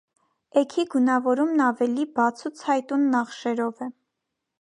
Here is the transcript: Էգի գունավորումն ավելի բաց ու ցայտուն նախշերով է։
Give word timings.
Էգի 0.59 0.85
գունավորումն 0.93 1.61
ավելի 1.65 2.05
բաց 2.19 2.41
ու 2.49 2.53
ցայտուն 2.63 3.05
նախշերով 3.17 3.85
է։ 3.89 3.91